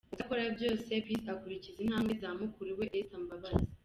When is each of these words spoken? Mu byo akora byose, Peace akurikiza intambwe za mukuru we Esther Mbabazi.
Mu 0.07 0.07
byo 0.15 0.21
akora 0.23 0.41
byose, 0.57 0.89
Peace 1.05 1.29
akurikiza 1.33 1.79
intambwe 1.81 2.13
za 2.21 2.29
mukuru 2.39 2.69
we 2.79 2.85
Esther 2.97 3.21
Mbabazi. 3.25 3.63